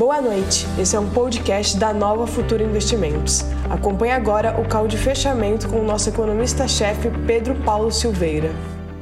[0.00, 3.42] Boa noite, esse é um podcast da Nova Futura Investimentos.
[3.68, 8.50] Acompanhe agora o call de fechamento com o nosso economista-chefe Pedro Paulo Silveira.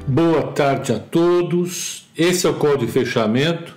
[0.09, 3.77] Boa tarde a todos, esse é o call de fechamento.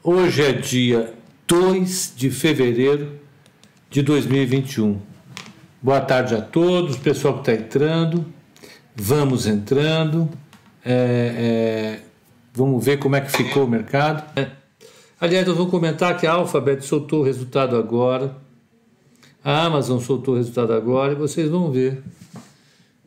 [0.00, 1.12] Hoje é dia
[1.48, 3.18] 2 de fevereiro
[3.90, 5.00] de 2021.
[5.82, 8.24] Boa tarde a todos, pessoal que está entrando.
[8.94, 10.30] Vamos entrando.
[10.84, 12.00] É, é,
[12.54, 14.22] vamos ver como é que ficou o mercado.
[15.20, 18.34] Aliás, eu vou comentar que a Alphabet soltou o resultado agora,
[19.44, 22.02] a Amazon soltou o resultado agora e vocês vão ver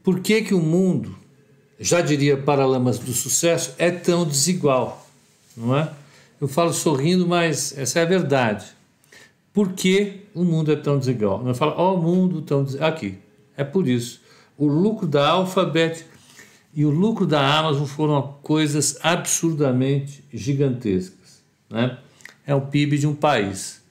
[0.04, 1.16] por que, que o mundo,
[1.80, 5.08] já diria Paralamas do Sucesso, é tão desigual,
[5.58, 5.90] não é?
[6.40, 8.68] Eu falo sorrindo, mas essa é a verdade.
[9.52, 11.44] Por que o mundo é tão desigual?
[11.44, 12.90] Não fala, ó, oh, o mundo tão desigual.
[12.90, 13.18] Aqui,
[13.58, 14.22] é por isso.
[14.56, 16.06] O lucro da Alphabet
[16.76, 21.23] e o lucro da Amazon foram coisas absurdamente gigantescas.
[21.74, 21.98] Né?
[22.46, 23.82] É o PIB de um país.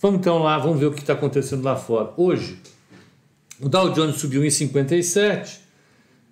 [0.00, 2.12] Vamos então lá, vamos ver o que está acontecendo lá fora.
[2.16, 2.58] Hoje,
[3.60, 5.60] o Dow Jones subiu em 57,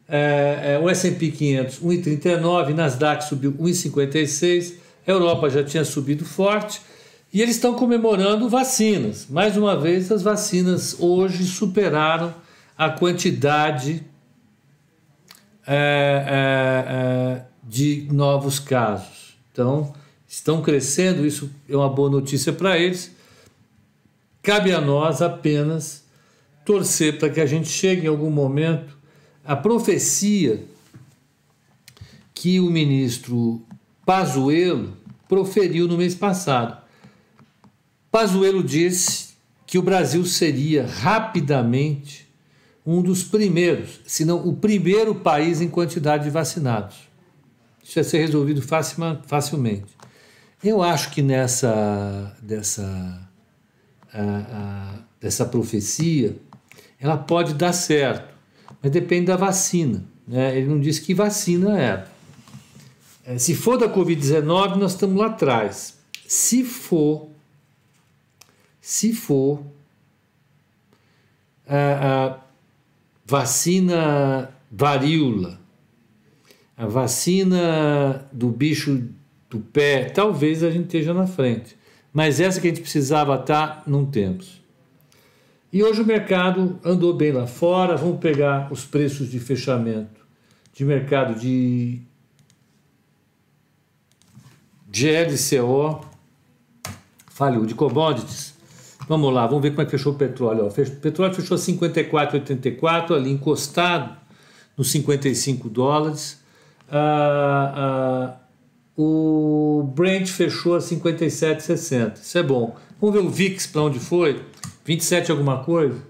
[0.09, 4.75] é, é, o S&P 500 1,39, Nasdaq subiu 1,56,
[5.07, 6.81] a Europa já tinha subido forte
[7.33, 9.27] e eles estão comemorando vacinas.
[9.29, 12.35] Mais uma vez, as vacinas hoje superaram
[12.79, 14.07] a quantidade
[15.67, 19.37] é, é, é de novos casos.
[19.53, 19.93] Então,
[20.35, 23.13] estão crescendo, isso é uma boa notícia para eles.
[24.43, 26.05] Cabe a nós apenas
[26.65, 28.97] torcer para que a gente chegue em algum momento
[29.45, 30.65] à profecia
[32.35, 33.63] que o ministro
[34.05, 34.97] Pazuello
[35.29, 36.83] proferiu no mês passado.
[38.11, 39.35] Pazuello disse
[39.67, 42.29] que o Brasil seria rapidamente
[42.85, 46.97] um dos primeiros, se não o primeiro país em quantidade de vacinados.
[47.83, 50.04] Isso ia ser resolvido facilmente.
[50.65, 53.29] Eu acho que nessa dessa,
[54.11, 56.37] a, a, dessa profecia
[56.99, 58.35] ela pode dar certo,
[58.83, 60.03] mas depende da vacina.
[60.27, 60.57] Né?
[60.57, 62.11] Ele não disse que vacina era.
[63.27, 65.99] É, se for da Covid-19, nós estamos lá atrás.
[66.27, 67.29] Se for,
[68.81, 69.63] se for
[71.69, 72.39] a, a
[73.27, 75.61] vacina varíola,
[76.75, 79.11] a vacina do bicho
[79.55, 81.77] do pé, talvez a gente esteja na frente.
[82.13, 84.63] Mas essa que a gente precisava estar, tá, não temos.
[85.73, 87.97] E hoje o mercado andou bem lá fora.
[87.97, 90.25] Vamos pegar os preços de fechamento
[90.75, 92.01] de mercado de,
[94.89, 96.05] de LCO,
[97.29, 98.55] falhou, de commodities.
[99.09, 100.67] Vamos lá, vamos ver como é que fechou o petróleo.
[100.67, 104.17] O petróleo fechou 54,84, ali encostado
[104.77, 106.43] nos 55 dólares.
[106.91, 108.37] Ah, ah,
[108.97, 112.21] o Brent fechou a 57,60.
[112.21, 112.77] Isso é bom.
[113.01, 114.43] Vamos ver o VIX para onde foi?
[114.85, 116.01] 27 alguma coisa?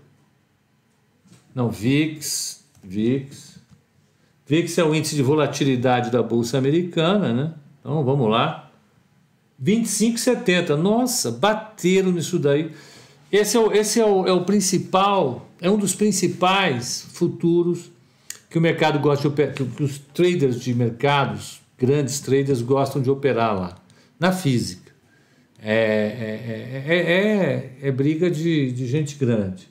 [1.54, 3.58] Não, VIX, VIX.
[4.46, 7.54] VIX é o índice de volatilidade da bolsa americana, né?
[7.80, 8.70] Então vamos lá.
[9.62, 10.76] 25,70.
[10.76, 12.70] Nossa, bateram nisso daí.
[13.32, 17.90] Esse, é o, esse é, o, é o principal, é um dos principais futuros
[18.50, 23.76] que o mercado gosta que os traders de mercados grandes traders gostam de operar lá,
[24.18, 24.92] na física.
[25.60, 25.74] É,
[26.86, 29.68] é, é, é, briga de, de gente grande.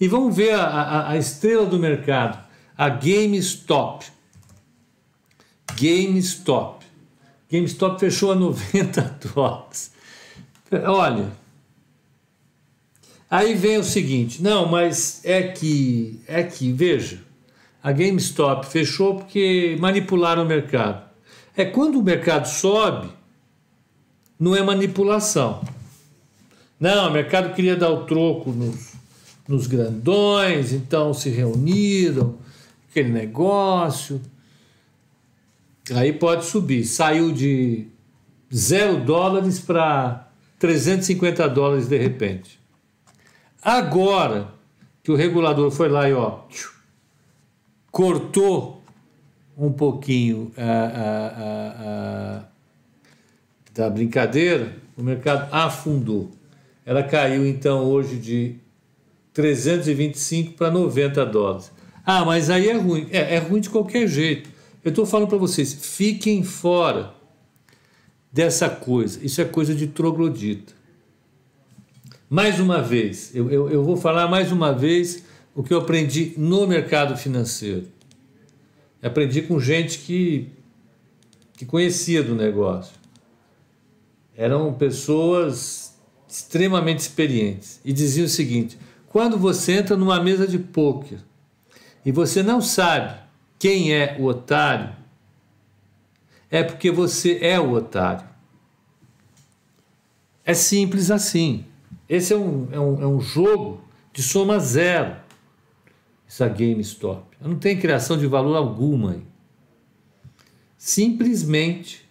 [0.00, 2.42] E vamos ver a, a, a estrela do mercado,
[2.76, 4.06] a GameStop.
[5.78, 6.84] GameStop.
[7.50, 9.92] GameStop fechou a 90 dólares.
[10.86, 11.30] Olha,
[13.30, 17.20] aí vem o seguinte, não, mas é que, é que, veja,
[17.82, 21.13] a GameStop fechou porque manipularam o mercado.
[21.56, 23.08] É quando o mercado sobe,
[24.38, 25.62] não é manipulação.
[26.78, 28.92] Não, o mercado queria dar o troco nos,
[29.48, 32.36] nos grandões, então se reuniram,
[32.90, 34.20] aquele negócio.
[35.94, 36.84] Aí pode subir.
[36.84, 37.86] Saiu de
[38.52, 40.28] zero dólares para
[40.58, 42.58] 350 dólares de repente.
[43.62, 44.52] Agora
[45.02, 46.40] que o regulador foi lá e ó,
[47.90, 48.83] cortou
[49.56, 52.44] um pouquinho a, a, a,
[53.72, 56.30] da brincadeira, o mercado afundou.
[56.84, 58.56] Ela caiu então hoje de
[59.32, 61.72] 325 para 90 dólares.
[62.04, 63.08] Ah, mas aí é ruim.
[63.10, 64.50] É, é ruim de qualquer jeito.
[64.84, 67.14] Eu estou falando para vocês, fiquem fora
[68.30, 69.18] dessa coisa.
[69.24, 70.74] Isso é coisa de troglodita.
[72.28, 75.24] Mais uma vez, eu, eu, eu vou falar mais uma vez
[75.54, 77.86] o que eu aprendi no mercado financeiro.
[79.04, 80.48] Aprendi com gente que,
[81.56, 82.94] que conhecia do negócio.
[84.34, 85.94] Eram pessoas
[86.26, 91.18] extremamente experientes, e diziam o seguinte: quando você entra numa mesa de pôquer
[92.04, 93.14] e você não sabe
[93.58, 94.94] quem é o otário,
[96.50, 98.26] é porque você é o otário.
[100.44, 101.64] É simples assim.
[102.08, 105.16] Esse é um, é um, é um jogo de soma zero.
[106.26, 107.36] Essa GameStop.
[107.40, 109.22] Não tem criação de valor alguma.
[110.76, 112.08] Simplesmente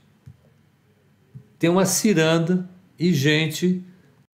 [1.60, 3.84] tem uma ciranda e gente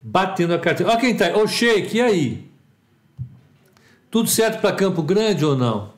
[0.00, 0.92] batendo a carteira.
[0.92, 1.34] Olha quem tá aí.
[1.34, 2.50] Ô, Sheik, e aí?
[4.10, 5.92] Tudo certo para Campo Grande ou não?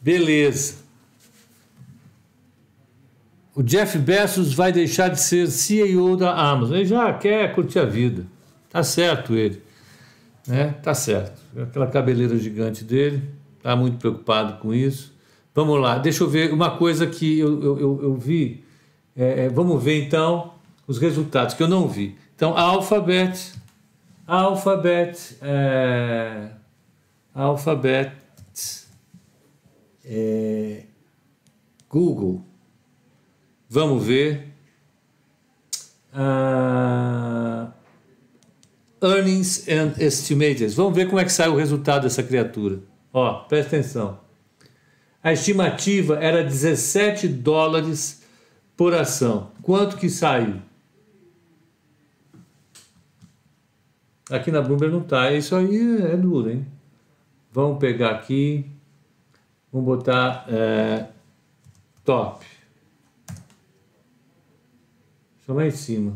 [0.00, 0.76] Beleza.
[3.54, 6.76] O Jeff Bezos vai deixar de ser CEO da Amazon.
[6.76, 8.26] Ele já quer curtir a vida.
[8.68, 9.62] Tá certo ele.
[10.46, 10.74] Né?
[10.82, 11.40] Tá certo.
[11.60, 13.22] Aquela cabeleira gigante dele.
[13.62, 15.14] Tá muito preocupado com isso.
[15.54, 15.98] Vamos lá.
[15.98, 18.64] Deixa eu ver uma coisa que eu, eu, eu, eu vi.
[19.16, 20.54] É, é vamos ver então
[20.86, 22.16] os resultados que eu não vi.
[22.34, 23.54] Então, Alphabet.
[24.26, 25.38] Alphabet.
[25.40, 26.50] É,
[27.34, 28.12] Alphabet,
[30.04, 30.84] é,
[31.88, 32.42] Google.
[33.68, 34.52] Vamos ver.
[36.14, 37.70] Uh,
[39.06, 40.74] earnings and estimated.
[40.74, 42.80] Vamos ver como é que sai o resultado dessa criatura.
[43.12, 44.18] Ó, presta atenção.
[45.22, 48.22] A estimativa era 17 dólares
[48.76, 49.50] por ação.
[49.62, 50.60] Quanto que saiu?
[54.30, 55.32] Aqui na Bloomberg não tá.
[55.32, 56.66] Isso aí é duro, hein?
[57.52, 58.66] Vamos pegar aqui,
[59.72, 61.06] vamos botar é,
[62.04, 62.44] top.
[65.46, 66.12] Só lá em cima.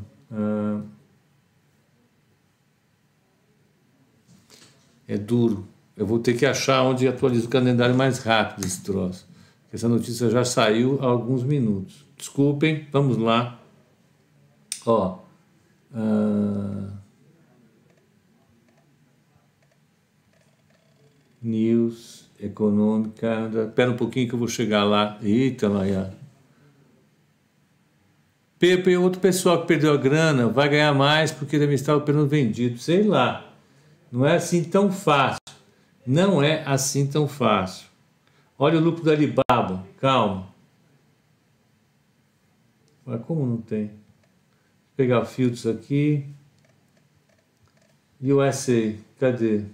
[5.11, 5.67] É duro.
[5.97, 9.29] Eu vou ter que achar onde atualiza o calendário mais rápido esse troço.
[9.73, 12.07] Essa notícia já saiu há alguns minutos.
[12.17, 13.61] Desculpem, vamos lá.
[14.87, 15.19] Ó.
[15.93, 16.93] Uh,
[21.43, 23.51] News, Econômica.
[23.67, 25.19] Espera um pouquinho que eu vou chegar lá.
[25.21, 26.15] Eita, Laia.
[28.61, 32.79] Pepe, outro pessoal que perdeu a grana vai ganhar mais porque deve estar operando vendido.
[32.79, 33.50] Sei lá.
[34.11, 35.41] Não é assim tão fácil.
[36.07, 37.87] Não é assim tão fácil.
[38.59, 39.87] Olha o lucro da Alibaba.
[39.99, 40.49] Calma.
[43.05, 43.87] Mas como não tem?
[43.87, 43.95] Vou
[44.97, 46.27] pegar filtros aqui.
[48.21, 48.95] USA.
[49.19, 49.65] Cadê?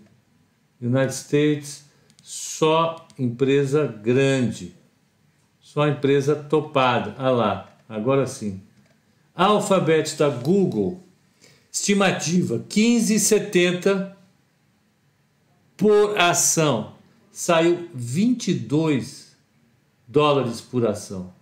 [0.80, 1.84] United States,
[2.22, 4.74] só empresa grande,
[5.60, 7.14] só empresa topada.
[7.18, 8.60] Ah lá, agora sim.
[9.34, 11.02] Alphabet da Google,
[11.70, 14.15] estimativa 15,70
[15.76, 16.94] por ação.
[17.30, 19.36] Saiu 22
[20.08, 21.34] dólares por ação.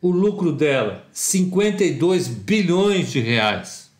[0.00, 3.92] O lucro dela, 52 bilhões de reais.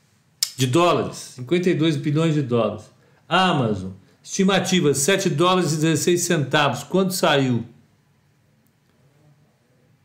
[0.57, 2.91] De dólares, 52 bilhões de dólares.
[3.29, 3.93] Amazon,
[4.23, 6.83] estimativa 7 dólares e 16 centavos.
[6.83, 7.65] Quanto saiu?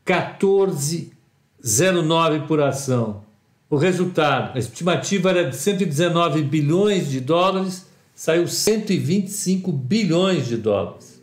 [0.06, 3.24] 14,09 por ação.
[3.68, 7.87] O resultado, a estimativa era de 119 bilhões de dólares,
[8.18, 11.22] saiu 125 bilhões de dólares.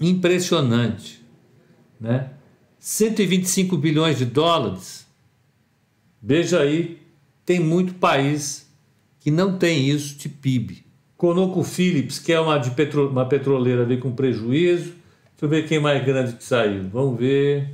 [0.00, 1.22] Impressionante,
[2.00, 2.30] né?
[2.78, 5.06] 125 bilhões de dólares.
[6.22, 6.98] Veja aí,
[7.44, 8.72] tem muito país
[9.18, 10.82] que não tem isso de PIB.
[11.14, 14.94] Conoco Phillips, que é uma, de petro, uma petroleira, veio com prejuízo.
[15.32, 16.88] Deixa eu ver quem mais grande que saiu.
[16.88, 17.70] Vamos ver.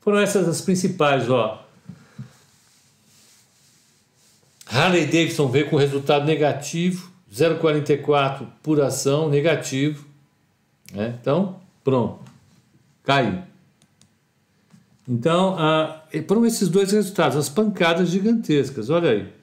[0.00, 1.65] Foram essas as principais, ó.
[4.66, 10.04] Harley Davidson veio com resultado negativo, 0,44 por ação, negativo.
[10.92, 11.14] Né?
[11.20, 12.20] Então, pronto,
[13.02, 13.42] caiu.
[15.08, 19.36] Então, ah, foram esses dois resultados, as pancadas gigantescas, olha aí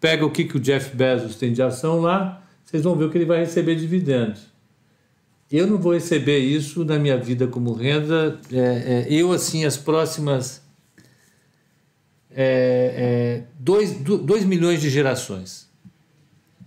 [0.00, 3.10] pega o que, que o Jeff Bezos tem de ação lá, vocês vão ver o
[3.10, 4.42] que ele vai receber de dividendos.
[5.50, 8.38] Eu não vou receber isso na minha vida como renda.
[8.52, 10.60] É, é, eu, assim, as próximas.
[12.38, 15.66] É, é dois, dois milhões de gerações.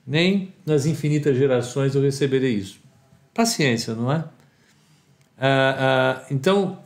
[0.05, 2.79] Nem nas infinitas gerações eu receberei isso.
[3.33, 4.25] Paciência, não é?
[5.37, 6.79] Ah, ah, então,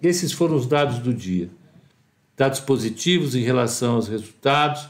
[0.00, 1.50] esses foram os dados do dia.
[2.36, 4.88] Dados positivos em relação aos resultados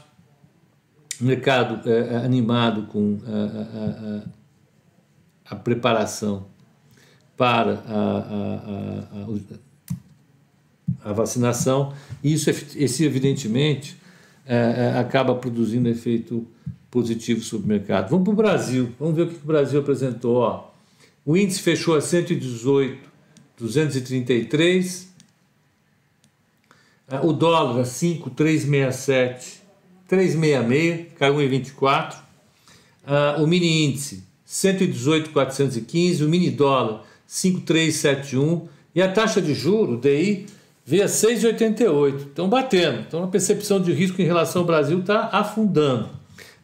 [1.19, 3.41] mercado é, é, animado com a, a,
[5.51, 6.45] a, a, preparação
[7.35, 9.25] para a,
[11.03, 13.97] vacinação, e isso, esse, evidentemente,
[14.45, 14.55] é,
[14.95, 16.45] é, acaba produzindo efeito
[16.89, 18.09] positivo sobre o mercado.
[18.09, 20.37] Vamos para o Brasil, vamos ver o que o Brasil apresentou.
[20.37, 20.69] Ó.
[21.25, 23.09] O índice fechou a 118,
[23.57, 25.09] 233,
[27.11, 29.61] É, o dólar 5,367,
[30.07, 32.15] 366, caiu 1,24.
[33.03, 40.45] Uh, o mini índice 118,415, o mini dólar 5,371 e a taxa de juro, DI,
[40.89, 42.29] veio a 6,88.
[42.29, 43.01] Estão batendo.
[43.01, 46.09] Então a percepção de risco em relação ao Brasil está afundando.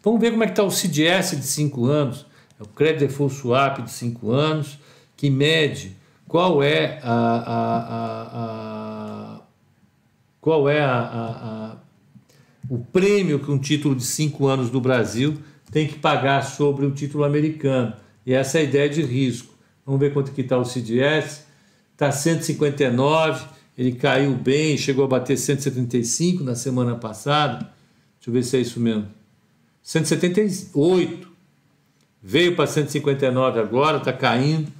[0.03, 2.25] Vamos ver como é que está o CDS de 5 anos,
[2.59, 4.79] o Credit Default Swap de 5 anos,
[5.15, 5.95] que mede
[6.27, 9.41] qual é a, a, a, a
[10.41, 11.77] qual é a,
[12.67, 15.37] o prêmio que um título de 5 anos do Brasil
[15.71, 17.93] tem que pagar sobre o título americano.
[18.25, 19.53] E essa é a ideia de risco.
[19.85, 21.45] Vamos ver quanto que está o CDS.
[21.93, 23.45] Está 159,
[23.77, 27.69] ele caiu bem, chegou a bater 175 na semana passada.
[28.17, 29.07] Deixa eu ver se é isso mesmo.
[29.83, 31.27] 178.
[32.23, 34.71] Veio para 159 agora, está caindo.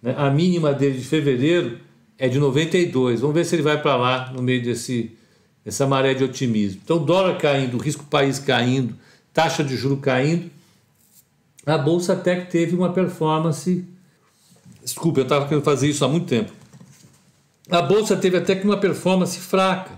[0.00, 0.14] Né?
[0.16, 1.78] A mínima dele de fevereiro
[2.16, 3.20] é de 92.
[3.20, 5.12] Vamos ver se ele vai para lá no meio desse
[5.64, 6.80] essa maré de otimismo.
[6.84, 8.94] Então, dólar caindo, risco país caindo,
[9.32, 10.50] taxa de juro caindo.
[11.64, 13.82] A bolsa que teve uma performance.
[14.82, 16.52] Desculpa, eu estava querendo fazer isso há muito tempo.
[17.70, 19.92] A bolsa teve até que uma performance fraca,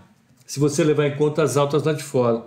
[0.46, 2.44] se você levar em conta as altas lá de fora.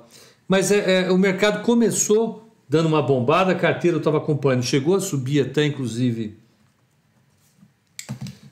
[0.47, 4.95] Mas é, é o mercado começou dando uma bombada, a carteira eu estava acompanhando, chegou
[4.95, 6.37] a subir até inclusive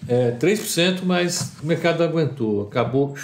[0.07, 3.15] é, 3%, mas o mercado aguentou, acabou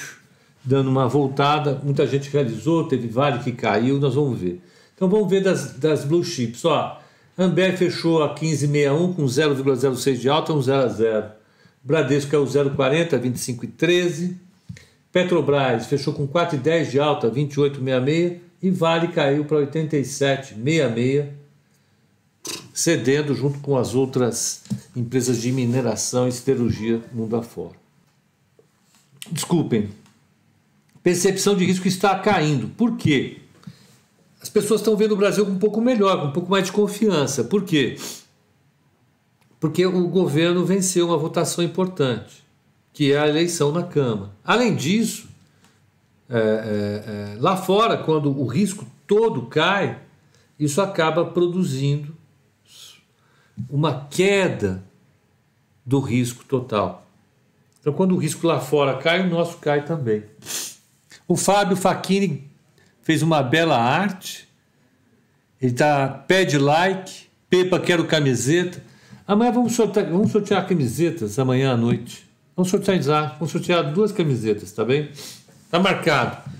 [0.63, 4.61] dando uma voltada, muita gente realizou, teve vale que caiu, nós vamos ver.
[4.95, 6.63] Então vamos ver das, das blue chips.
[6.65, 6.99] Ó,
[7.37, 11.25] Amber fechou a 15,61 com 0,06 de alta, um 0 a 0.
[11.83, 14.35] Bradesco é o 0,40, 25,13.
[15.11, 18.39] Petrobras fechou com 4,10 de alta, 28,66.
[18.61, 21.27] E Vale caiu para 87,66,
[22.73, 24.63] cedendo junto com as outras
[24.95, 27.75] empresas de mineração e siderurgia mundo afora.
[29.29, 29.89] Desculpem,
[31.03, 32.69] percepção de risco está caindo.
[32.69, 33.41] Por quê?
[34.41, 37.43] As pessoas estão vendo o Brasil um pouco melhor, com um pouco mais de confiança.
[37.43, 37.97] Por quê?
[37.97, 38.22] Porque
[39.67, 42.43] o governo venceu uma votação importante,
[42.91, 44.31] que é a eleição na Câmara.
[44.43, 45.27] Além disso,
[46.29, 49.99] é, é, é, lá fora, quando o risco todo cai,
[50.59, 52.15] isso acaba produzindo
[53.69, 54.83] uma queda
[55.85, 57.05] do risco total.
[57.79, 60.23] Então, quando o risco lá fora cai, o nosso cai também.
[61.27, 62.49] O Fábio Facchini
[63.01, 64.47] fez uma bela arte.
[65.61, 68.81] Ele tá pede like, Pepa quero camiseta.
[69.25, 72.25] Amanhã vamos sortear, vamos sortear camisetas amanhã à noite.
[72.55, 75.09] Vamos sortear, vamos sortear duas camisetas, tá bem?
[75.71, 76.51] Tá marcado.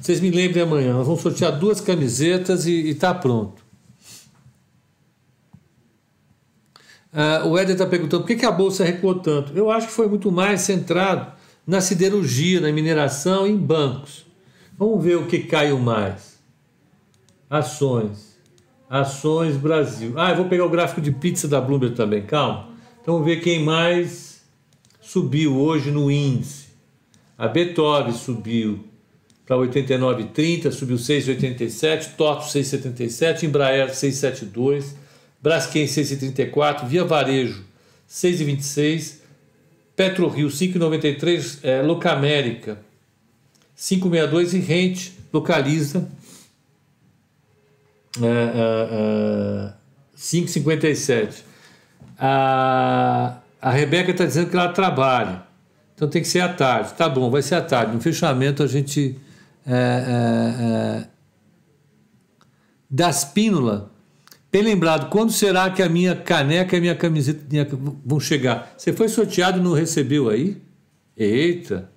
[0.00, 0.92] Vocês me lembrem amanhã.
[0.92, 3.62] Nós vamos sortear duas camisetas e, e tá pronto.
[7.12, 9.56] Uh, o Éder está perguntando por que, que a bolsa recuou tanto.
[9.56, 11.32] Eu acho que foi muito mais centrado
[11.66, 14.26] na siderurgia, na mineração e em bancos.
[14.78, 16.38] Vamos ver o que caiu mais.
[17.48, 18.29] Ações.
[18.90, 20.14] Ações Brasil.
[20.16, 22.70] Ah, eu vou pegar o gráfico de pizza da Bloomberg também, calma.
[23.00, 24.42] Então vamos ver quem mais
[25.00, 26.70] subiu hoje no índice.
[27.38, 28.84] A Beethoven subiu
[29.46, 34.94] para 89,30, subiu 6,87, TOTO 6,77, Embraer 6,72,
[35.40, 37.64] Braskem 6,34, Via Varejo
[38.10, 39.20] 6,26,
[39.94, 42.76] PetroRio 5,93, é, Locamérica
[43.78, 46.08] 5,62 e Rente localiza
[48.20, 49.72] é, é, é,
[50.16, 51.42] 5,57.
[52.18, 55.42] A, a Rebeca está dizendo que ela trabalha,
[55.94, 56.94] então tem que ser à tarde.
[56.94, 57.92] Tá bom, vai ser à tarde.
[57.94, 59.18] No fechamento a gente.
[59.66, 61.06] É, é, é,
[62.88, 63.90] das Pínola
[64.52, 67.40] Bem lembrado, quando será que a minha caneca e a minha camiseta
[68.04, 68.74] vão chegar?
[68.76, 70.60] Você foi sorteado e não recebeu aí?
[71.16, 71.88] Eita!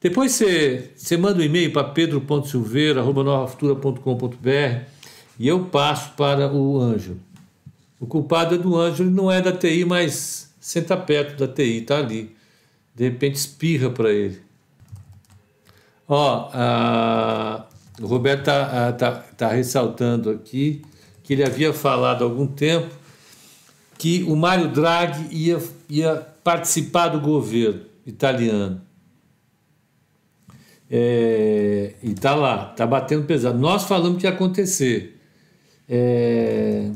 [0.00, 4.84] Depois você, você manda um e-mail para pedro.silveira.novafutura.com.br
[5.38, 7.20] e eu passo para o Ângelo.
[7.98, 11.98] O culpado é do Ângelo, não é da TI, mas senta perto da TI, está
[11.98, 12.34] ali.
[12.94, 14.40] De repente espirra para ele.
[16.08, 17.66] Ó, a,
[18.00, 20.80] o Roberto está tá, tá ressaltando aqui
[21.22, 22.88] que ele havia falado há algum tempo
[23.98, 28.80] que o Mário Draghi ia, ia participar do governo italiano.
[30.90, 33.56] É, e está lá, está batendo pesado.
[33.56, 35.20] Nós falamos que ia acontecer.
[35.88, 36.90] É,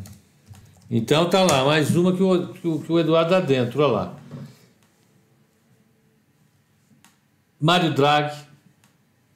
[0.90, 3.92] então tá lá, mais uma que o, que o, que o Eduardo dá dentro, olha
[3.92, 4.16] lá.
[7.60, 8.36] Mário Draghi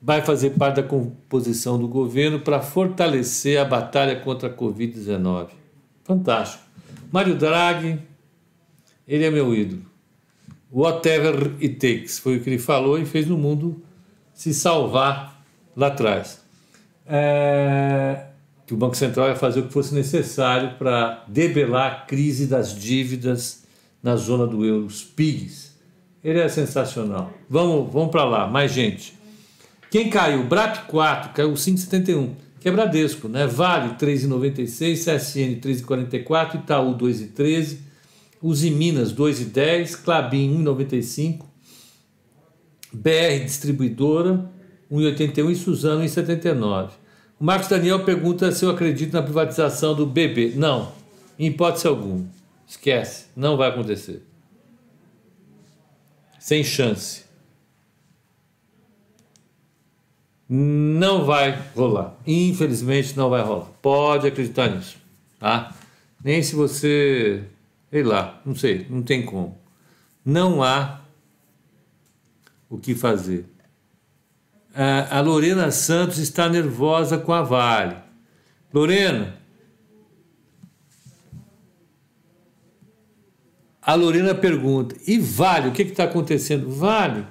[0.03, 5.49] vai fazer parte da composição do governo para fortalecer a batalha contra a Covid-19.
[6.05, 6.65] Fantástico.
[7.11, 7.99] Mário Draghi,
[9.07, 9.83] ele é meu ídolo.
[10.71, 13.83] Whatever it takes, foi o que ele falou e fez no mundo
[14.39, 15.43] se salvar
[15.77, 16.41] lá atrás.
[17.05, 18.27] É,
[18.65, 22.73] que o Banco Central ia fazer o que fosse necessário para debelar a crise das
[22.73, 23.65] dívidas
[24.01, 25.77] na zona do euro, os PIGs.
[26.23, 27.33] Ele é sensacional.
[27.51, 29.13] Vamos, vamos para lá, mais gente.
[29.91, 30.45] Quem caiu?
[30.45, 32.31] BRAP 4, caiu 5,71,
[32.61, 33.45] que é Bradesco, né?
[33.45, 37.79] Vale 3,96, CSN 3,44, Itaú 2,13,
[38.41, 41.48] Uzi Minas 2,10, Clabin 1,95,
[42.93, 44.51] BR Distribuidora
[44.91, 46.91] 1,81 e Suzano 1,79.
[47.39, 50.55] O Marcos Daniel pergunta se eu acredito na privatização do BB.
[50.57, 50.93] Não,
[51.39, 52.27] em hipótese alguma.
[52.67, 54.23] Esquece, não vai acontecer.
[56.39, 57.25] Sem chance.
[60.49, 62.17] Não vai rolar.
[62.27, 63.67] Infelizmente não vai rolar.
[63.83, 64.97] Pode acreditar nisso,
[65.39, 65.75] tá?
[66.25, 67.45] Nem se você,
[67.91, 69.57] sei lá, não sei, não tem como.
[70.25, 70.98] Não há
[72.69, 73.47] o que fazer
[75.11, 77.97] a Lorena Santos está nervosa com a Vale.
[78.73, 79.35] Lorena,
[83.83, 86.71] a Lorena pergunta: e Vale, o que está acontecendo?
[86.71, 87.27] Vale,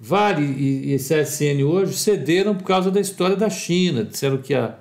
[0.00, 4.02] Vale e, e CSN hoje cederam por causa da história da China.
[4.02, 4.76] Disseram que a,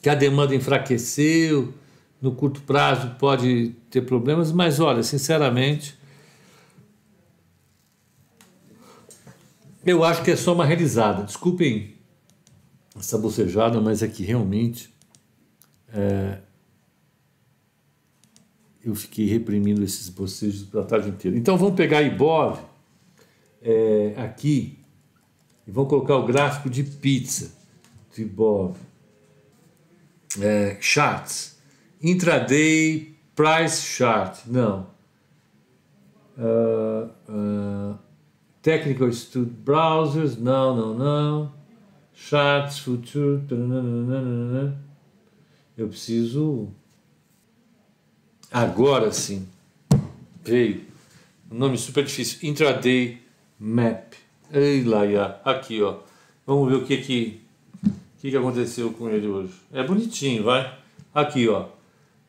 [0.00, 1.74] que a demanda enfraqueceu,
[2.22, 5.97] no curto prazo pode ter problemas, mas olha, sinceramente,
[9.84, 11.22] Eu acho que é só uma realizada.
[11.22, 11.94] Desculpem
[12.98, 14.92] essa bocejada, mas é que realmente
[15.92, 16.38] é,
[18.84, 21.36] eu fiquei reprimindo esses bocejos para a tarde inteira.
[21.36, 22.58] Então vamos pegar Ibov
[23.62, 24.78] é, aqui
[25.66, 27.52] e vamos colocar o gráfico de pizza
[28.14, 28.76] de Ibov.
[30.40, 31.56] É, charts.
[32.02, 34.46] Intraday Price Chart.
[34.46, 34.86] Não.
[36.36, 37.98] Uh, uh,
[38.62, 41.52] Technical Studio Browsers, não, não, não.
[42.14, 43.40] Charts, Future,
[45.76, 46.68] eu preciso.
[48.50, 49.46] Agora sim.
[50.44, 50.82] Veio.
[51.50, 52.48] Um nome super difícil.
[52.48, 53.22] Intraday
[53.58, 54.14] Map.
[54.52, 55.98] Ei lá, aqui, ó.
[56.44, 57.40] Vamos ver o que que,
[58.18, 59.52] que que aconteceu com ele hoje.
[59.72, 60.76] É bonitinho, vai.
[61.14, 61.66] Aqui, ó.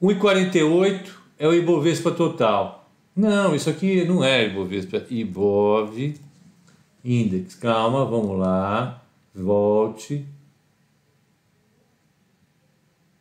[0.01, 2.79] 1,48 é o Ibovespa total.
[3.19, 5.05] Não, isso aqui não é Ibovespa.
[5.10, 6.15] Ibov
[7.03, 7.53] Index.
[7.55, 9.03] Calma, vamos lá.
[9.36, 10.25] Volte.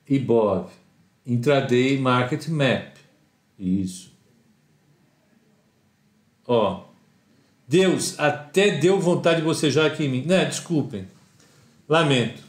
[0.08, 0.70] IBOV.
[1.26, 2.94] Intraday Market Map.
[3.58, 4.12] Isso.
[6.46, 6.84] Ó.
[7.66, 10.24] Deus, até deu vontade de bocejar aqui em mim.
[10.24, 11.08] Não, desculpem.
[11.88, 12.40] Lamento.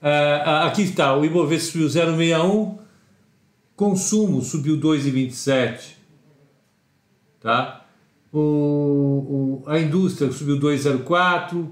[0.00, 2.78] Uh, aqui está, o Ibovespa subiu 0,61,
[3.74, 5.97] consumo subiu 2,27,
[7.40, 7.88] tá?
[8.32, 11.70] o, o, a indústria subiu 2,04,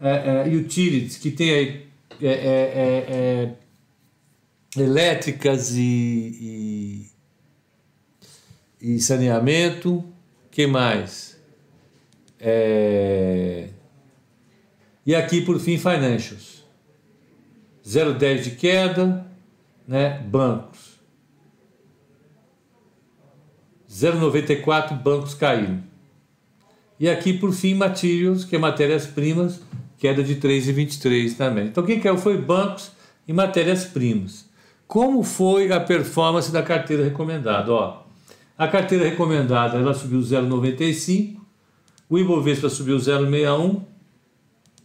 [0.00, 1.86] é, é, utilities, que tem aí
[2.20, 3.54] é, é, é,
[4.76, 7.06] é elétricas e,
[8.80, 10.04] e, e, saneamento,
[10.50, 11.32] que mais?
[15.06, 16.64] e aqui, por fim, financials.
[17.86, 19.26] 0,10 de queda,
[19.86, 20.18] né?
[20.18, 20.91] bancos.
[23.92, 25.82] 0,94 bancos caíram.
[26.98, 29.60] E aqui, por fim, materials, que é matérias-primas,
[29.98, 31.66] queda de 3,23 também.
[31.66, 32.92] Então, quem caiu foi bancos
[33.26, 34.46] e matérias-primas.
[34.86, 37.72] Como foi a performance da carteira recomendada?
[37.72, 38.02] Ó,
[38.56, 41.36] a carteira recomendada ela subiu 0,95,
[42.08, 43.80] o Ibovespa subiu 0,61,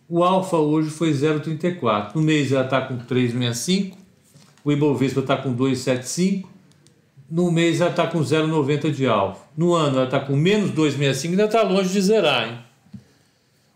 [0.10, 2.16] o Alfa hoje foi 0,34.
[2.16, 3.94] No mês ela está com 3,65,
[4.64, 6.46] o Ibovespa está com 2,75,
[7.30, 9.40] no mês ela está com 0,90 de alvo.
[9.56, 12.58] No ano ela está com menos 2,65, ainda está longe de zerar, hein?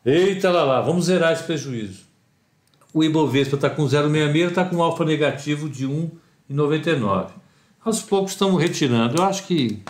[0.05, 2.05] Eita lá lá, vamos zerar esse prejuízo.
[2.93, 7.29] O Ibovespa está com 0,66, está com alfa negativo de 1,99.
[7.83, 9.17] Aos poucos estamos retirando.
[9.17, 9.81] Eu acho que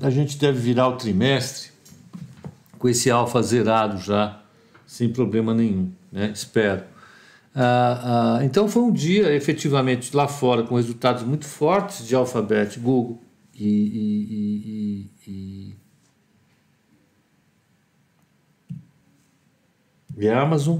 [0.00, 1.70] a gente deve virar o trimestre
[2.78, 4.40] com esse alfa zerado já,
[4.86, 6.30] sem problema nenhum, né?
[6.34, 6.91] Espero.
[7.54, 12.78] Ah, ah, então foi um dia efetivamente lá fora com resultados muito fortes de Alphabet,
[12.78, 13.20] Google
[13.54, 15.76] e, e, e,
[20.18, 20.78] e, Amazon.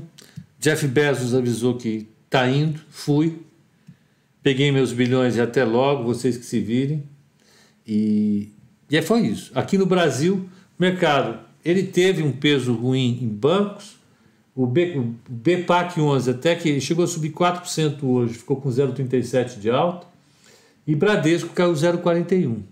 [0.58, 3.42] Jeff Bezos avisou que está indo, fui,
[4.42, 7.02] peguei meus bilhões e até logo, vocês que se virem.
[7.86, 8.50] E,
[8.88, 9.50] e foi isso.
[9.54, 13.96] Aqui no Brasil, o mercado ele teve um peso ruim em bancos,
[14.54, 20.06] o, BPAC 11 até que chegou a subir 4% hoje, ficou com 0,37 de alta.
[20.86, 22.62] E Bradesco caiu 0,41.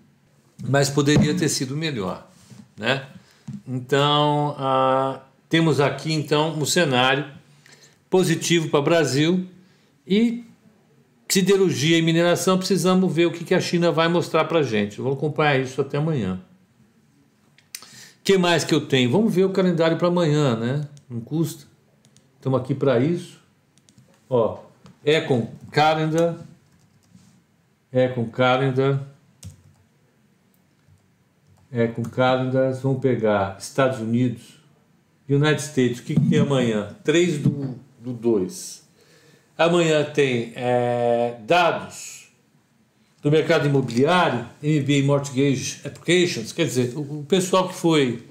[0.68, 2.28] Mas poderia ter sido melhor,
[2.76, 3.06] né?
[3.66, 4.56] Então,
[5.48, 7.24] temos aqui então um cenário
[8.10, 9.46] positivo para o Brasil
[10.06, 10.44] e
[11.28, 15.00] siderurgia e mineração precisamos ver o que, que a China vai mostrar para a gente.
[15.00, 16.40] Vamos acompanhar isso até amanhã.
[17.82, 19.10] O que mais que eu tenho?
[19.10, 20.88] Vamos ver o calendário para amanhã, né?
[21.08, 21.69] Não custa.
[22.40, 23.38] Estamos aqui para isso.
[24.30, 24.60] Ó,
[25.04, 26.38] é com Calendar.
[27.92, 29.06] É com Calendar.
[31.70, 32.72] É com Calendar.
[32.80, 34.58] Vamos pegar Estados Unidos.
[35.28, 36.96] United States, o que, que tem amanhã?
[37.04, 38.88] 3 do, do 2.
[39.58, 42.30] Amanhã tem é, dados
[43.22, 48.24] do mercado imobiliário, MBA Mortgage Applications, quer dizer, o, o pessoal que foi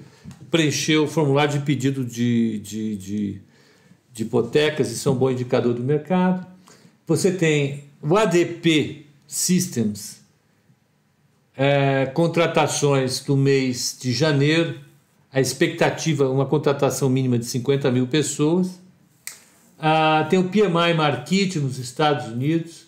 [0.50, 3.42] preencher o formulário de pedido de, de, de,
[4.12, 6.46] de hipotecas, isso é um bom indicador do mercado.
[7.06, 10.20] Você tem o ADP Systems,
[11.56, 14.80] é, contratações do mês de janeiro,
[15.32, 18.80] a expectativa, uma contratação mínima de 50 mil pessoas.
[19.78, 22.86] Ah, tem o PMI Market nos Estados Unidos,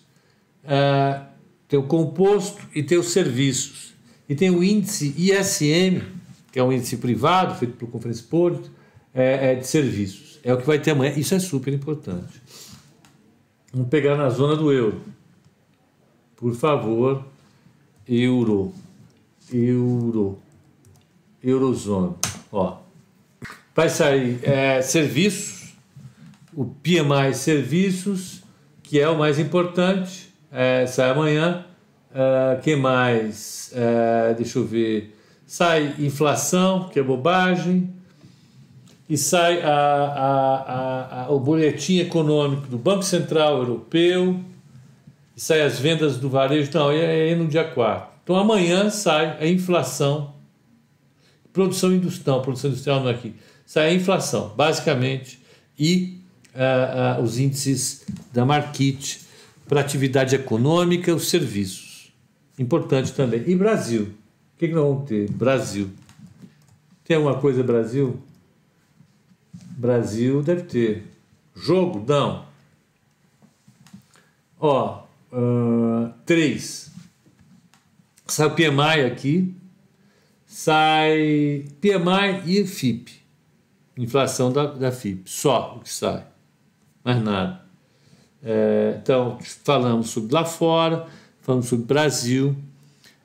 [0.65, 1.27] ah,
[1.69, 3.93] tem o composto e tem os serviços.
[4.29, 6.03] E tem o índice ISM,
[6.51, 8.71] que é um índice privado, feito pelo Conference Board,
[9.15, 10.32] é, é de serviços.
[10.43, 11.13] É o que vai ter amanhã.
[11.17, 12.43] Isso é super importante.
[13.73, 15.01] Vamos pegar na zona do euro.
[16.37, 17.25] Por favor,
[18.09, 18.73] euro.
[19.53, 20.39] Euro.
[21.43, 22.15] Eurozona.
[22.51, 22.79] Ó,
[23.75, 25.75] vai sair é, serviços,
[26.55, 28.43] o PMI serviços,
[28.83, 31.67] que é o mais importante, é, sai amanhã.
[32.13, 33.73] Uh, que mais?
[33.73, 35.17] Uh, deixa eu ver.
[35.47, 37.91] Sai inflação, que é bobagem.
[39.13, 44.41] E sai a, a, a, o boletim econômico do Banco Central Europeu.
[45.37, 46.71] E sai as vendas do varejo.
[46.73, 48.09] Não, é, é no dia 4.
[48.25, 50.33] Então amanhã sai a inflação
[51.53, 53.35] Produção industrial, produção industrial não é aqui.
[53.67, 55.39] Sai a inflação, basicamente,
[55.79, 56.19] e
[57.23, 59.21] os índices da Marquite
[59.69, 62.11] para atividade econômica, os serviços.
[62.59, 63.45] Importante também.
[63.47, 64.05] E Brasil?
[64.05, 65.31] O que, que nós vamos ter?
[65.31, 65.91] Brasil.
[67.05, 68.19] Tem alguma coisa Brasil?
[69.77, 71.07] Brasil deve ter.
[71.55, 72.05] Jogo?
[72.07, 72.47] Não.
[74.59, 76.91] Ó, uh, três.
[78.27, 79.55] Sai o PMI aqui,
[80.47, 83.13] sai PMI e FIP,
[83.99, 86.25] inflação da, da FIP, só o que sai,
[87.05, 87.61] mais nada.
[88.43, 91.07] É, então, falamos sobre lá fora,
[91.43, 92.57] falamos sobre Brasil,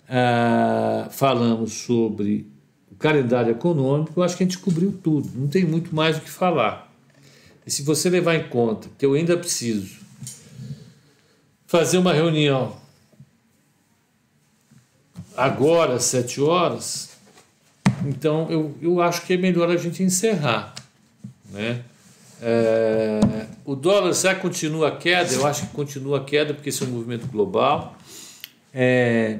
[0.09, 2.45] é, falamos sobre
[2.99, 6.29] calendário econômico, eu acho que a gente cobriu tudo, não tem muito mais o que
[6.29, 6.91] falar.
[7.65, 9.97] E se você levar em conta que eu ainda preciso
[11.65, 12.75] fazer uma reunião
[15.35, 17.17] agora, às sete horas,
[18.05, 20.73] então, eu, eu acho que é melhor a gente encerrar.
[21.51, 21.83] Né?
[22.41, 23.19] É,
[23.65, 25.33] o dólar, será que continua a queda?
[25.33, 27.97] Eu acho que continua a queda, porque esse é um movimento global.
[28.73, 29.39] É,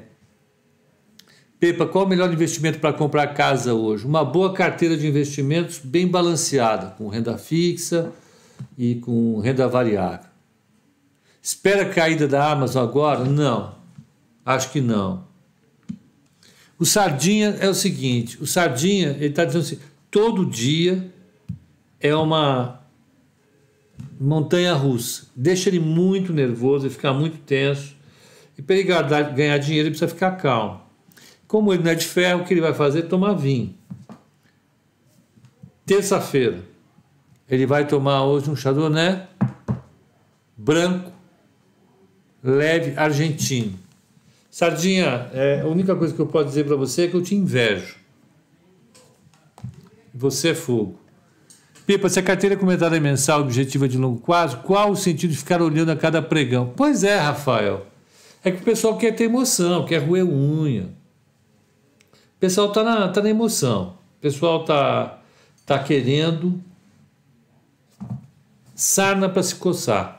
[1.59, 4.05] Pepa, qual o melhor investimento para comprar casa hoje?
[4.05, 8.11] Uma boa carteira de investimentos bem balanceada, com renda fixa
[8.77, 10.29] e com renda variável.
[11.41, 13.23] Espera a caída da Amazon agora?
[13.25, 13.73] Não,
[14.45, 15.25] acho que não.
[16.77, 19.79] O Sardinha é o seguinte: o Sardinha, ele está dizendo assim,
[20.11, 21.11] todo dia
[21.99, 22.81] é uma
[24.19, 25.25] montanha russa.
[25.35, 27.95] Deixa ele muito nervoso, ele ficar muito tenso.
[28.55, 30.86] E para ele ganhar dinheiro, ele precisa ficar calmo.
[31.47, 33.03] Como ele não é de ferro, o que ele vai fazer?
[33.03, 33.73] Tomar vinho.
[35.85, 36.59] Terça-feira,
[37.49, 39.25] ele vai tomar hoje um chardonnay
[40.57, 41.11] branco,
[42.43, 43.79] leve, argentino.
[44.49, 47.35] Sardinha, é, a única coisa que eu posso dizer para você é que eu te
[47.35, 47.95] invejo.
[50.13, 50.99] Você é fogo.
[51.85, 55.37] Pipa, se a carteira é comentária mensal objetiva de longo prazo, qual o sentido de
[55.37, 56.73] ficar olhando a cada pregão?
[56.75, 57.85] Pois é, Rafael.
[58.43, 60.89] É que o pessoal quer ter emoção, quer roer unha.
[62.37, 63.97] O pessoal está na, tá na emoção.
[64.17, 65.19] O pessoal está
[65.65, 66.61] tá querendo
[68.73, 70.17] sarna para se coçar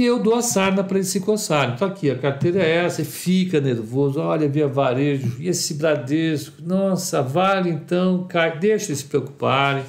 [0.00, 1.74] que eu dou a sarna para ele se coçar.
[1.74, 6.62] Então aqui, a carteira é essa, e fica nervoso, olha, via varejo, e esse Bradesco,
[6.62, 9.84] nossa, vale então, cai, deixa eles se preocuparem.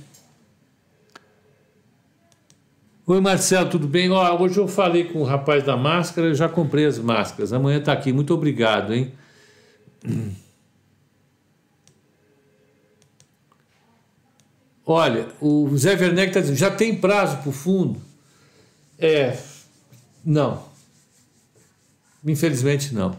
[3.07, 4.11] Oi Marcelo, tudo bem?
[4.11, 7.53] Ó, hoje eu falei com o rapaz da máscara, eu já comprei as máscaras.
[7.53, 8.11] Amanhã está aqui.
[8.11, 9.13] Muito obrigado, hein?
[14.85, 18.01] Olha, o Zé Werneck está dizendo, já tem prazo para o fundo?
[18.99, 19.37] É,
[20.27, 20.65] não.
[22.27, 23.17] Infelizmente não.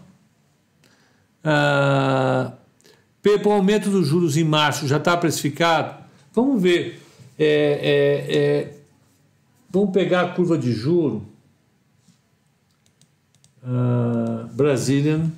[1.43, 2.51] Ah,
[3.45, 6.03] o aumento dos juros em março já está precificado?
[6.33, 7.01] Vamos ver.
[7.39, 8.77] É, é, é,
[9.69, 11.25] vamos pegar a curva de juro.
[13.63, 15.29] Uh, Brazilian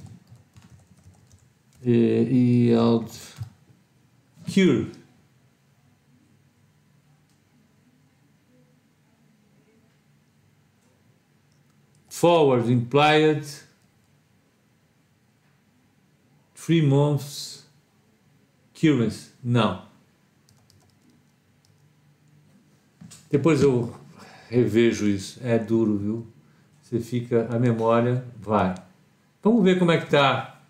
[1.83, 2.73] e, e
[4.53, 4.98] Cure.
[12.19, 13.45] Forward implied
[16.53, 17.65] three months
[18.73, 19.31] currency.
[19.41, 19.87] Não.
[23.31, 23.95] Depois eu
[24.49, 25.39] revejo isso.
[25.41, 26.27] É duro, viu?
[26.81, 28.75] Você fica, a memória vai.
[29.41, 30.61] Vamos ver como é que está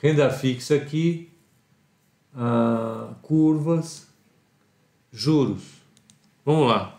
[0.00, 1.28] renda fixa aqui,
[2.36, 4.06] ah, curvas,
[5.10, 5.82] juros.
[6.44, 6.97] Vamos lá.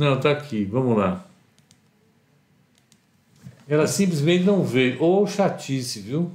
[0.00, 1.26] Não, está aqui, vamos lá.
[3.68, 4.96] Ela simplesmente não veio.
[5.02, 6.32] Ou chatice, viu?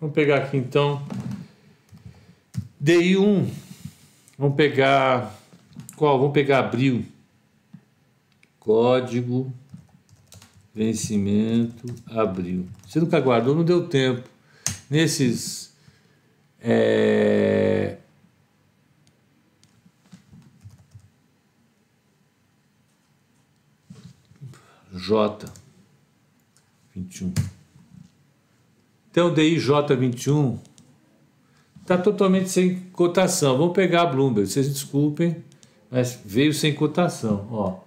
[0.00, 1.06] Vamos pegar aqui então.
[2.82, 3.46] DI1.
[4.38, 5.38] Vamos pegar.
[5.94, 6.18] Qual?
[6.18, 7.04] Vamos pegar abril.
[8.58, 9.52] Código.
[10.74, 11.94] Vencimento.
[12.06, 12.66] Abril.
[12.88, 14.26] Você nunca guardou, não deu tempo.
[14.88, 15.74] Nesses.
[16.58, 17.98] É,
[25.02, 25.52] J
[26.94, 27.34] 21.
[29.10, 30.58] Então, o DI J21
[31.80, 33.58] está totalmente sem cotação.
[33.58, 35.42] Vamos pegar a Bloomberg, vocês desculpem,
[35.90, 37.48] mas veio sem cotação.
[37.50, 37.80] Ó.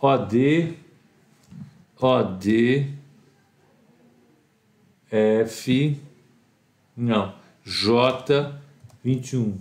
[0.00, 0.76] OD,
[2.00, 2.90] OD,
[5.10, 6.00] F,
[6.96, 7.32] não,
[7.64, 9.54] J21.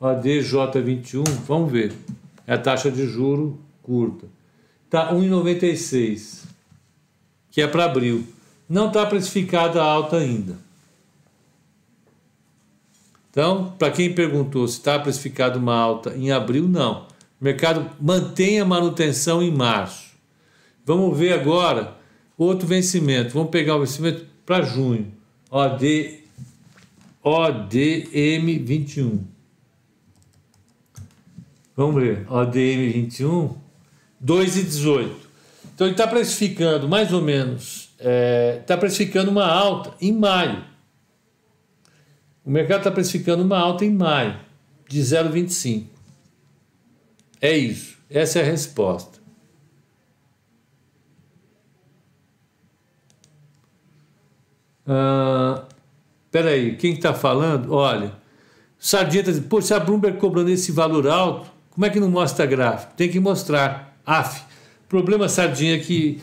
[0.00, 1.94] OD J21, vamos ver.
[2.46, 4.39] É a taxa de juro curta
[4.90, 6.46] está 1,96,
[7.48, 8.26] que é para abril.
[8.68, 10.58] Não está precificada alta ainda.
[13.30, 17.02] Então, para quem perguntou se está precificada uma alta em abril, não.
[17.40, 20.10] O mercado mantém a manutenção em março.
[20.84, 21.96] Vamos ver agora
[22.36, 23.32] outro vencimento.
[23.32, 25.06] Vamos pegar o vencimento para junho.
[25.48, 26.18] OD,
[27.24, 29.20] ODM21.
[31.76, 32.26] Vamos ver.
[32.26, 33.69] ODM21
[34.24, 35.10] 2,18.
[35.74, 40.64] Então ele está precificando mais ou menos, está é, tá precificando uma alta em maio.
[42.44, 44.38] O mercado está precificando uma alta em maio,
[44.88, 45.86] de 0,25.
[47.40, 47.98] É isso.
[48.10, 49.20] Essa é a resposta.
[54.86, 55.64] Ah,
[56.32, 57.72] peraí, quem está falando?
[57.72, 58.12] Olha,
[58.76, 62.10] Sardinha está dizendo, pô, se a Bloomberg cobrando esse valor alto, como é que não
[62.10, 62.94] mostra gráfico?
[62.96, 63.89] Tem que mostrar.
[64.10, 64.42] AF.
[64.88, 66.20] Problema, Sardinha, que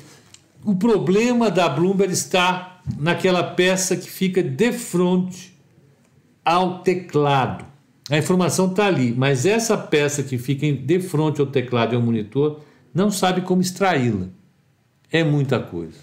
[0.64, 5.58] o problema da Bloomberg está naquela peça que fica de frente
[6.44, 7.66] ao teclado.
[8.10, 12.02] A informação está ali, mas essa peça que fica de frente ao teclado e ao
[12.02, 12.62] monitor
[12.94, 14.28] não sabe como extraí-la.
[15.12, 16.00] É muita coisa.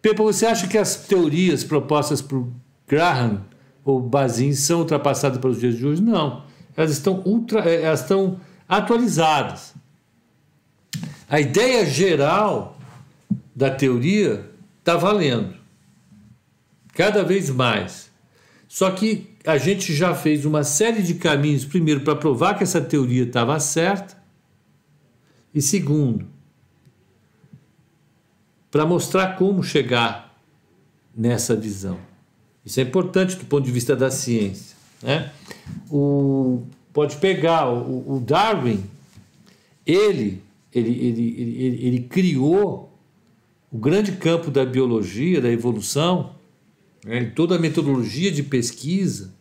[0.00, 2.48] Pepa, você acha que as teorias propostas por
[2.88, 3.44] Graham
[3.84, 6.02] ou Bazin são ultrapassadas para os dias de hoje?
[6.02, 6.44] Não.
[6.76, 9.74] Elas estão, ultra, eh, elas estão atualizadas.
[11.28, 12.78] A ideia geral
[13.54, 15.54] da teoria está valendo.
[16.94, 18.10] Cada vez mais.
[18.68, 22.80] Só que a gente já fez uma série de caminhos, primeiro, para provar que essa
[22.80, 24.16] teoria estava certa,
[25.54, 26.26] e segundo,
[28.70, 30.34] para mostrar como chegar
[31.14, 31.98] nessa visão.
[32.64, 34.76] Isso é importante do ponto de vista da ciência.
[35.02, 35.32] Né?
[35.90, 38.84] O, pode pegar o, o Darwin,
[39.86, 42.92] ele, ele, ele, ele, ele criou
[43.70, 46.34] o grande campo da biologia, da evolução,
[47.04, 49.32] né, toda a metodologia de pesquisa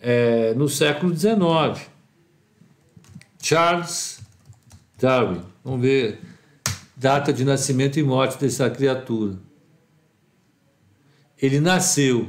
[0.00, 1.88] é, no século XIX.
[3.40, 4.20] Charles
[4.98, 6.20] Darwin, vamos ver
[6.96, 9.36] data de nascimento e morte dessa criatura.
[11.42, 12.28] Ele nasceu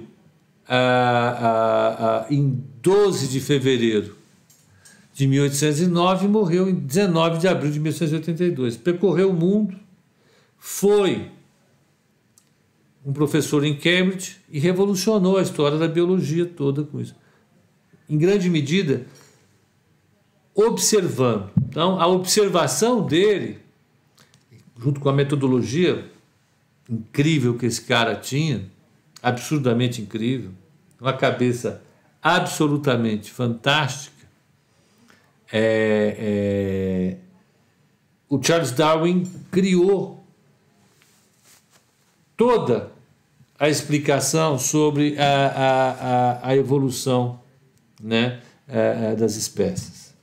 [0.68, 4.16] ah, ah, ah, em 12 de fevereiro
[5.14, 8.76] de 1809 e morreu em 19 de abril de 1882.
[8.78, 9.78] Percorreu o mundo,
[10.58, 11.30] foi
[13.06, 17.16] um professor em Cambridge e revolucionou a história da biologia toda com isso.
[18.10, 19.06] Em grande medida,
[20.56, 21.52] observando.
[21.70, 23.60] Então, a observação dele,
[24.80, 26.10] junto com a metodologia
[26.90, 28.72] incrível que esse cara tinha,
[29.24, 30.52] absurdamente incrível,
[31.00, 31.82] uma cabeça
[32.22, 34.28] absolutamente fantástica,
[35.52, 37.18] é, é,
[38.30, 40.26] o Charles Darwin criou
[42.36, 42.92] toda
[43.60, 47.40] a explicação sobre a, a, a, a evolução
[48.02, 48.42] né,
[49.18, 50.14] das espécies.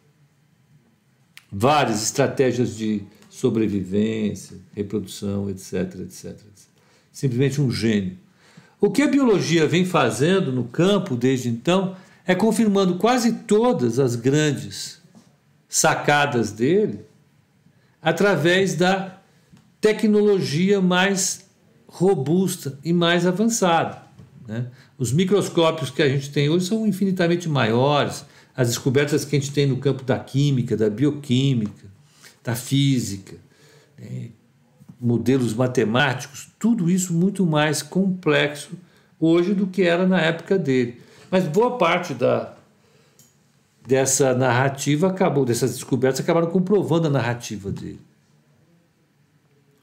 [1.50, 6.66] Várias estratégias de sobrevivência, reprodução, etc, etc, etc.
[7.12, 8.18] Simplesmente um gênio.
[8.80, 11.94] O que a biologia vem fazendo no campo desde então
[12.26, 15.00] é confirmando quase todas as grandes
[15.68, 17.00] sacadas dele
[18.00, 19.20] através da
[19.80, 21.46] tecnologia mais
[21.86, 24.02] robusta e mais avançada.
[24.48, 24.66] Né?
[24.96, 28.24] Os microscópios que a gente tem hoje são infinitamente maiores,
[28.56, 31.86] as descobertas que a gente tem no campo da química, da bioquímica,
[32.42, 33.36] da física,
[33.98, 34.30] né?
[35.00, 38.72] Modelos matemáticos, tudo isso muito mais complexo
[39.18, 41.00] hoje do que era na época dele.
[41.30, 42.54] Mas boa parte da,
[43.86, 48.00] dessa narrativa acabou, dessas descobertas acabaram comprovando a narrativa dele.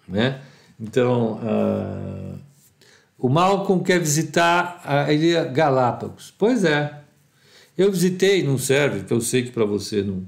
[0.08, 0.40] Né?
[0.80, 2.38] Então, uh,
[3.18, 6.34] o Malcolm quer visitar a Ilha Galápagos.
[6.38, 7.02] Pois é.
[7.78, 10.26] Eu visitei, não serve, eu sei que para você não,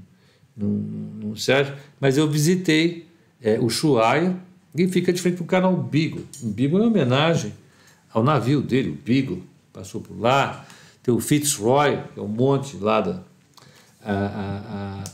[0.56, 3.08] não, não, serve, mas eu visitei
[3.42, 4.36] é, o Chuaia
[4.74, 6.24] e fica de frente para o canal Beagle.
[6.42, 7.54] O Beagle é homenagem
[8.12, 10.66] ao navio dele, o Beagle, passou por lá.
[11.02, 13.22] Tem o Fitzroy, que é um monte lá da,
[14.02, 15.04] a, a, a,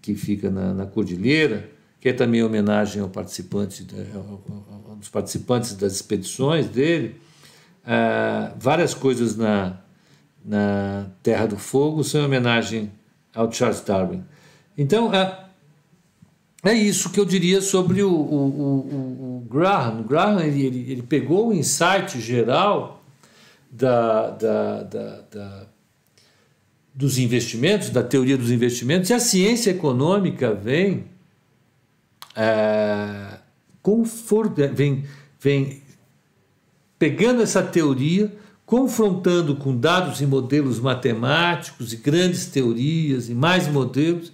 [0.00, 1.74] que fica na, na cordilheira
[2.04, 3.86] que é também homenagem ao participante,
[5.10, 7.18] participantes das expedições dele.
[7.82, 9.78] Ah, várias coisas na,
[10.44, 12.92] na Terra do Fogo são homenagem
[13.34, 14.22] ao Charles Darwin.
[14.76, 15.43] Então, ah,
[16.64, 20.00] é isso que eu diria sobre o, o, o, o Graham.
[20.00, 23.04] O Graham ele, ele, ele, pegou o insight geral
[23.70, 25.66] da, da, da, da,
[26.94, 31.04] dos investimentos, da teoria dos investimentos, e a ciência econômica vem
[32.34, 33.38] é,
[34.72, 35.04] vem,
[35.38, 35.82] vem
[36.98, 44.32] pegando essa teoria, confrontando com dados e modelos matemáticos e grandes teorias e mais modelos,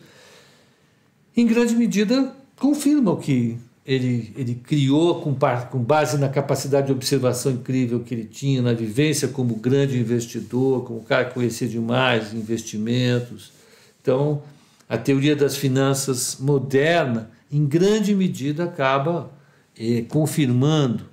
[1.36, 5.34] em grande medida confirma o que ele, ele criou com,
[5.70, 10.84] com base na capacidade de observação incrível que ele tinha, na vivência como grande investidor,
[10.84, 13.52] como cara que conhecia demais investimentos.
[14.00, 14.42] Então,
[14.88, 19.32] a teoria das finanças moderna em grande medida acaba
[19.78, 21.04] eh, confirmando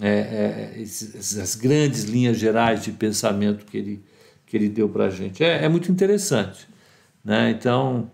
[0.00, 4.04] é, é, esses, as grandes linhas gerais de pensamento que ele,
[4.46, 5.42] que ele deu para a gente.
[5.42, 6.68] É, é, muito interessante.
[7.24, 7.50] Né?
[7.50, 8.10] Então,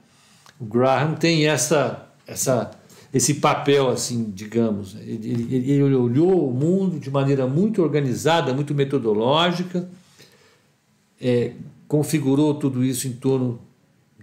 [0.62, 2.70] o Graham tem essa, essa,
[3.12, 4.94] esse papel, assim, digamos.
[4.94, 9.88] Ele, ele, ele olhou o mundo de maneira muito organizada, muito metodológica,
[11.20, 11.52] é,
[11.88, 13.60] configurou tudo isso em torno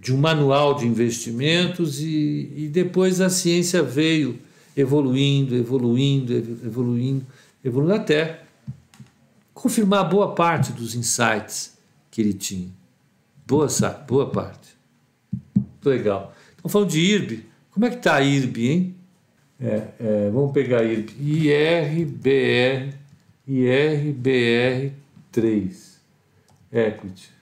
[0.00, 4.38] de um manual de investimentos e, e depois a ciência veio
[4.74, 7.26] evoluindo, evoluindo, evoluindo
[7.62, 8.44] evoluindo até
[9.52, 11.76] confirmar boa parte dos insights
[12.10, 12.70] que ele tinha.
[13.46, 13.68] Boa,
[14.08, 14.69] boa parte.
[15.84, 16.34] Legal.
[16.50, 17.46] Estamos falando de IRB.
[17.70, 18.94] Como é que está a IRB, hein?
[19.60, 21.12] É, é, vamos pegar IRB.
[21.20, 22.94] IRBR,
[23.48, 25.90] IRBR3.
[26.72, 27.40] Equity.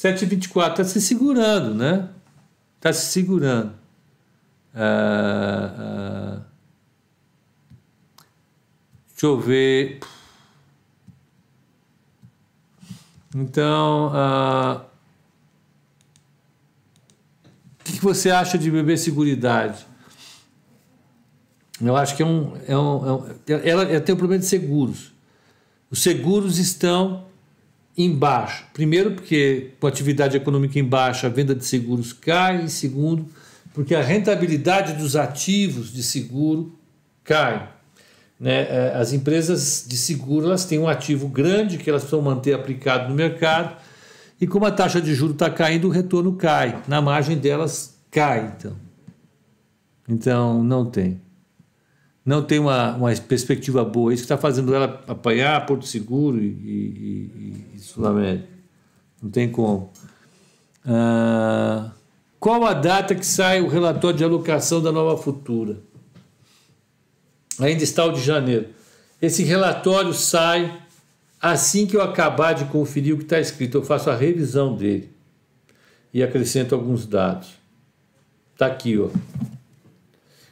[0.00, 2.08] 7,24 está se segurando, né?
[2.76, 3.74] Está se segurando.
[4.74, 6.40] Ah, ah,
[9.08, 10.00] deixa eu ver.
[13.34, 14.86] Então, ah,
[17.86, 19.86] o que, você acha de beber seguridade?
[21.80, 24.46] Eu acho que é um, é um, é um ela, ela tem um problema de
[24.46, 25.12] seguros.
[25.90, 27.26] Os seguros estão
[27.96, 28.64] embaixo.
[28.72, 32.64] Primeiro, porque com a atividade econômica em baixa, a venda de seguros cai.
[32.64, 33.26] E segundo,
[33.74, 36.74] porque a rentabilidade dos ativos de seguro
[37.24, 37.68] cai.
[38.38, 38.62] Né?
[38.62, 43.08] É, as empresas de seguro elas têm um ativo grande que elas precisam manter aplicado
[43.08, 43.76] no mercado.
[44.40, 46.82] E como a taxa de juros está caindo, o retorno cai.
[46.88, 48.76] Na margem delas cai, então.
[50.08, 51.20] Então, não tem
[52.24, 54.12] não tem uma, uma perspectiva boa.
[54.12, 58.48] Isso está fazendo ela apanhar Porto Seguro e, e, e, e Sul América.
[59.22, 59.90] Não tem como.
[60.84, 61.90] Ah,
[62.38, 65.78] qual a data que sai o relatório de alocação da nova futura?
[67.58, 68.68] Ainda está o de janeiro.
[69.20, 70.80] Esse relatório sai
[71.40, 73.78] assim que eu acabar de conferir o que está escrito.
[73.78, 75.10] Eu faço a revisão dele
[76.14, 77.59] e acrescento alguns dados.
[78.60, 79.08] Está aqui, ó.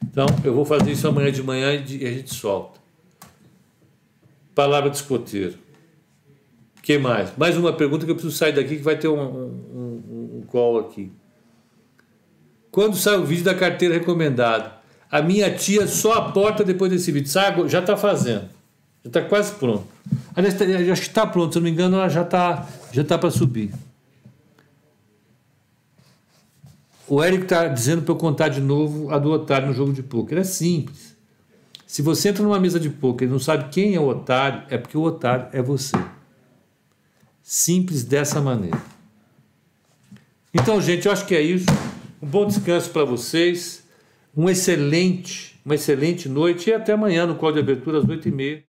[0.03, 2.81] Então, eu vou fazer isso amanhã de manhã e a gente solta.
[4.55, 5.59] Palavra de escoteiro.
[6.83, 7.37] Que mais?
[7.37, 10.79] Mais uma pergunta que eu preciso sair daqui, que vai ter um, um, um call
[10.79, 11.13] aqui.
[12.71, 14.73] Quando sai o vídeo da carteira recomendada?
[15.11, 17.29] A minha tia só aporta depois desse vídeo.
[17.29, 18.49] Sai, já está fazendo.
[19.05, 19.85] Já está quase pronto.
[20.35, 23.05] Aliás, tá, acho que está pronto, se eu não me engano, ela já está já
[23.05, 23.71] tá para subir.
[27.09, 30.03] O Eric está dizendo para eu contar de novo a do otário no jogo de
[30.03, 30.39] pôquer.
[30.39, 31.17] É simples.
[31.87, 34.77] Se você entra numa mesa de pôquer e não sabe quem é o otário, é
[34.77, 35.97] porque o otário é você.
[37.43, 38.79] Simples dessa maneira.
[40.53, 41.67] Então, gente, eu acho que é isso.
[42.21, 43.85] Um bom descanso para vocês.
[44.37, 48.63] Um excelente, uma excelente noite e até amanhã no call de abertura às 8h30.